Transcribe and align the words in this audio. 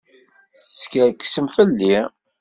Teskerksem 0.63 1.47
fell-i. 1.55 1.97